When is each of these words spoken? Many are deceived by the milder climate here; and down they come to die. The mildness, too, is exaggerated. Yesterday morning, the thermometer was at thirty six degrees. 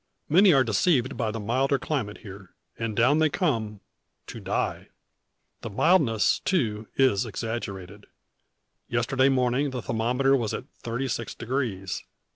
Many 0.27 0.51
are 0.51 0.63
deceived 0.63 1.15
by 1.15 1.29
the 1.29 1.39
milder 1.39 1.77
climate 1.77 2.17
here; 2.23 2.55
and 2.75 2.95
down 2.95 3.19
they 3.19 3.29
come 3.29 3.81
to 4.25 4.39
die. 4.39 4.87
The 5.61 5.69
mildness, 5.69 6.39
too, 6.39 6.87
is 6.95 7.23
exaggerated. 7.23 8.07
Yesterday 8.87 9.29
morning, 9.29 9.69
the 9.69 9.83
thermometer 9.83 10.35
was 10.35 10.55
at 10.55 10.65
thirty 10.81 11.07
six 11.07 11.35
degrees. 11.35 12.03